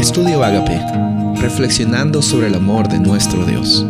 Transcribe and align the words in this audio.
Estudio 0.00 0.42
Agape, 0.42 0.80
reflexionando 1.42 2.22
sobre 2.22 2.46
el 2.46 2.54
amor 2.54 2.88
de 2.88 2.98
nuestro 2.98 3.44
Dios. 3.44 3.84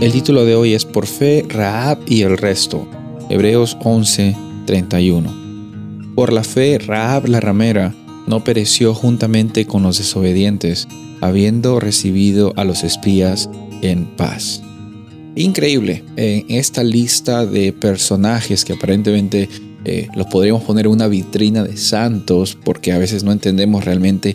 El 0.00 0.10
título 0.10 0.44
de 0.44 0.56
hoy 0.56 0.74
es 0.74 0.84
Por 0.84 1.06
fe, 1.06 1.46
Raab 1.48 2.00
y 2.08 2.22
el 2.22 2.36
resto. 2.36 2.84
Hebreos 3.30 3.76
11, 3.80 4.36
31. 4.66 6.12
Por 6.16 6.32
la 6.32 6.42
fe, 6.42 6.78
Raab 6.78 7.28
la 7.28 7.38
ramera 7.38 7.94
no 8.26 8.42
pereció 8.42 8.92
juntamente 8.92 9.66
con 9.66 9.84
los 9.84 9.98
desobedientes, 9.98 10.88
habiendo 11.20 11.78
recibido 11.78 12.52
a 12.56 12.64
los 12.64 12.82
espías 12.82 13.48
en 13.82 14.06
paz. 14.16 14.62
Increíble, 15.36 16.02
en 16.16 16.44
esta 16.48 16.82
lista 16.82 17.46
de 17.46 17.72
personajes 17.72 18.64
que 18.64 18.72
aparentemente 18.72 19.48
eh, 19.84 20.08
los 20.16 20.26
podríamos 20.26 20.64
poner 20.64 20.86
en 20.86 20.92
una 20.92 21.06
vitrina 21.06 21.62
de 21.62 21.76
santos, 21.76 22.58
porque 22.64 22.90
a 22.90 22.98
veces 22.98 23.22
no 23.22 23.30
entendemos 23.30 23.84
realmente 23.84 24.34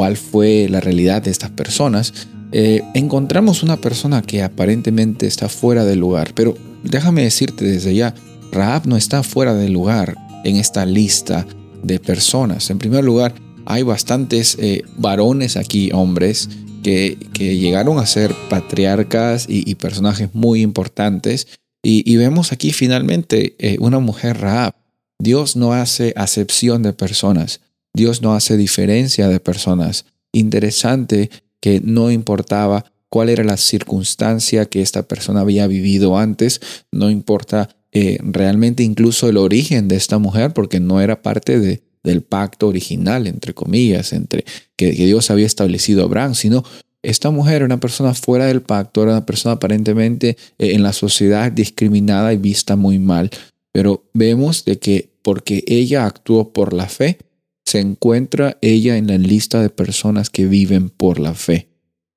cuál 0.00 0.16
fue 0.16 0.66
la 0.70 0.80
realidad 0.80 1.20
de 1.20 1.30
estas 1.30 1.50
personas, 1.50 2.14
eh, 2.52 2.80
encontramos 2.94 3.62
una 3.62 3.76
persona 3.76 4.22
que 4.22 4.42
aparentemente 4.42 5.26
está 5.26 5.50
fuera 5.50 5.84
del 5.84 5.98
lugar, 5.98 6.32
pero 6.34 6.56
déjame 6.82 7.24
decirte 7.24 7.66
desde 7.66 7.94
ya, 7.94 8.14
Raab 8.50 8.86
no 8.86 8.96
está 8.96 9.22
fuera 9.22 9.52
del 9.52 9.74
lugar 9.74 10.16
en 10.42 10.56
esta 10.56 10.86
lista 10.86 11.46
de 11.82 11.98
personas. 11.98 12.70
En 12.70 12.78
primer 12.78 13.04
lugar, 13.04 13.34
hay 13.66 13.82
bastantes 13.82 14.56
eh, 14.58 14.84
varones 14.96 15.58
aquí, 15.58 15.90
hombres, 15.92 16.48
que, 16.82 17.18
llegaron 17.34 17.98
a 17.98 18.06
ser 18.06 18.34
patriarcas 18.48 19.44
y, 19.50 19.74
personajes 19.74 20.30
muy 20.32 20.62
importantes. 20.62 21.46
Y, 21.82 22.16
vemos 22.16 22.52
aquí 22.52 22.72
finalmente 22.72 23.54
eh, 23.58 23.76
una 23.80 23.98
mujer 23.98 24.38
Raab. 24.40 24.74
Dios 25.18 25.56
no 25.56 25.74
hace 25.74 26.14
acepción 26.16 26.82
de 26.82 26.94
personas. 26.94 27.60
Dios 27.94 28.22
no 28.22 28.34
hace 28.34 28.56
diferencia 28.56 29.28
de 29.28 29.40
personas. 29.40 30.06
Interesante 30.32 31.30
que 31.60 31.80
no 31.84 32.10
importaba 32.10 32.84
cuál 33.08 33.28
era 33.28 33.44
la 33.44 33.56
circunstancia 33.56 34.66
que 34.66 34.82
esta 34.82 35.02
persona 35.02 35.40
había 35.40 35.66
vivido 35.66 36.16
antes, 36.16 36.60
no 36.92 37.10
importa 37.10 37.68
eh, 37.92 38.18
realmente 38.22 38.84
incluso 38.84 39.28
el 39.28 39.36
origen 39.36 39.88
de 39.88 39.96
esta 39.96 40.18
mujer, 40.18 40.52
porque 40.52 40.78
no 40.78 41.00
era 41.00 41.22
parte 41.22 41.58
de, 41.58 41.82
del 42.04 42.22
pacto 42.22 42.68
original, 42.68 43.26
entre 43.26 43.52
comillas, 43.52 44.12
entre 44.12 44.44
que, 44.76 44.92
Dios 44.92 45.30
había 45.30 45.46
establecido 45.46 46.02
a 46.02 46.04
Abraham, 46.04 46.34
sino 46.34 46.64
esta 47.02 47.30
mujer 47.30 47.56
era 47.56 47.64
una 47.64 47.80
persona 47.80 48.14
fuera 48.14 48.46
del 48.46 48.62
pacto, 48.62 49.02
era 49.02 49.12
una 49.12 49.26
persona 49.26 49.54
aparentemente 49.54 50.36
eh, 50.58 50.74
en 50.74 50.82
la 50.82 50.92
sociedad 50.92 51.50
discriminada 51.50 52.32
y 52.32 52.36
vista 52.36 52.76
muy 52.76 52.98
mal. 52.98 53.30
Pero 53.72 54.04
vemos 54.14 54.64
de 54.64 54.78
que 54.78 55.10
porque 55.22 55.64
ella 55.66 56.06
actuó 56.06 56.52
por 56.52 56.72
la 56.72 56.86
fe, 56.86 57.18
se 57.64 57.80
encuentra 57.80 58.58
ella 58.62 58.96
en 58.96 59.06
la 59.06 59.18
lista 59.18 59.62
de 59.62 59.70
personas 59.70 60.30
que 60.30 60.46
viven 60.46 60.90
por 60.90 61.18
la 61.18 61.34
fe. 61.34 61.68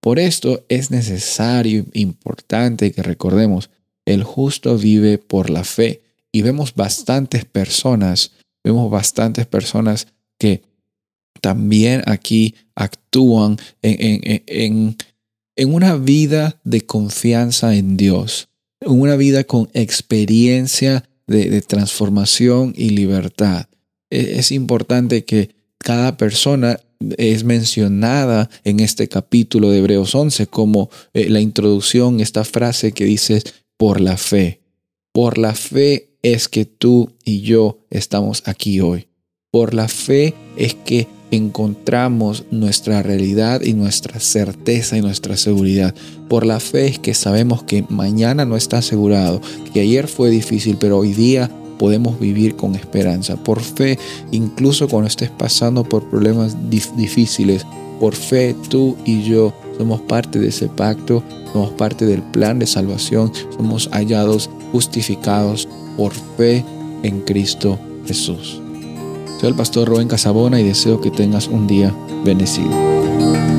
Por 0.01 0.19
esto 0.19 0.65
es 0.67 0.91
necesario, 0.91 1.85
importante 1.93 2.91
que 2.91 3.03
recordemos, 3.03 3.69
el 4.05 4.23
justo 4.23 4.77
vive 4.77 5.17
por 5.17 5.49
la 5.49 5.63
fe. 5.63 6.01
Y 6.31 6.41
vemos 6.41 6.73
bastantes 6.73 7.45
personas, 7.45 8.31
vemos 8.63 8.89
bastantes 8.89 9.45
personas 9.45 10.07
que 10.37 10.63
también 11.39 12.01
aquí 12.05 12.55
actúan 12.75 13.57
en, 13.81 14.43
en, 15.55 15.73
una 15.73 15.95
vida 15.95 16.59
de 16.63 16.81
confianza 16.81 17.75
en 17.75 17.95
Dios, 17.95 18.49
en 18.81 18.99
una 18.99 19.15
vida 19.15 19.43
con 19.43 19.69
experiencia 19.73 21.07
de 21.27 21.61
transformación 21.61 22.73
y 22.75 22.89
libertad. 22.89 23.67
E-, 24.13 24.39
es 24.39 24.51
importante 24.51 25.25
que 25.25 25.55
cada 25.79 26.15
persona 26.17 26.79
es 27.17 27.43
mencionada 27.43 28.49
en 28.63 28.79
este 28.79 29.09
capítulo 29.09 29.71
de 29.71 29.79
Hebreos 29.79 30.15
11 30.15 30.47
como 30.47 30.89
eh, 31.13 31.29
la 31.29 31.41
introducción, 31.41 32.21
esta 32.21 32.45
frase 32.45 32.93
que 32.93 33.05
dice 33.05 33.41
por 33.75 33.99
la 33.99 34.15
fe. 34.15 34.61
Por 35.11 35.37
la 35.37 35.53
fe 35.53 36.11
es 36.21 36.47
que 36.47 36.65
tú 36.65 37.11
y 37.25 37.41
yo 37.41 37.79
estamos 37.89 38.43
aquí 38.45 38.79
hoy. 38.79 39.07
Por 39.51 39.73
la 39.73 39.87
fe 39.87 40.33
es 40.55 40.75
que 40.75 41.07
encontramos 41.31 42.45
nuestra 42.51 43.01
realidad 43.03 43.61
y 43.61 43.73
nuestra 43.73 44.19
certeza 44.19 44.97
y 44.97 45.01
nuestra 45.01 45.35
seguridad. 45.35 45.93
Por 46.29 46.45
la 46.45 46.59
fe 46.59 46.87
es 46.87 46.99
que 46.99 47.13
sabemos 47.13 47.63
que 47.63 47.85
mañana 47.89 48.45
no 48.45 48.55
está 48.55 48.77
asegurado, 48.77 49.41
que 49.73 49.81
ayer 49.81 50.07
fue 50.07 50.29
difícil, 50.29 50.77
pero 50.79 50.99
hoy 50.99 51.13
día 51.13 51.51
podemos 51.77 52.19
vivir 52.19 52.55
con 52.55 52.75
esperanza. 52.75 53.35
Por 53.35 53.61
fe, 53.61 53.97
incluso 54.31 54.87
cuando 54.87 55.07
estés 55.07 55.29
pasando 55.29 55.83
por 55.83 56.09
problemas 56.09 56.55
difíciles, 56.69 57.65
por 57.99 58.15
fe 58.15 58.55
tú 58.69 58.97
y 59.05 59.23
yo 59.23 59.53
somos 59.77 60.01
parte 60.01 60.39
de 60.39 60.49
ese 60.49 60.67
pacto, 60.67 61.23
somos 61.51 61.71
parte 61.71 62.05
del 62.05 62.21
plan 62.21 62.59
de 62.59 62.67
salvación, 62.67 63.31
somos 63.55 63.89
hallados, 63.91 64.49
justificados 64.71 65.67
por 65.97 66.13
fe 66.37 66.63
en 67.03 67.21
Cristo 67.21 67.79
Jesús. 68.05 68.61
Soy 69.39 69.49
el 69.49 69.55
pastor 69.55 69.87
Rubén 69.87 70.07
Casabona 70.07 70.59
y 70.59 70.63
deseo 70.63 71.01
que 71.01 71.11
tengas 71.11 71.47
un 71.47 71.67
día 71.67 71.93
bendecido. 72.23 73.52